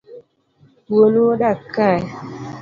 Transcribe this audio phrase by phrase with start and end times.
[0.93, 2.01] Wuonu odak kae?